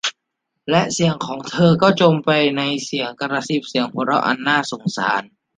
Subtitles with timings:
[0.69, 5.21] และเสียงของเธอก็จมไปในเสียงกระซิบ เสียงหัวเราะอันน่าสงสาร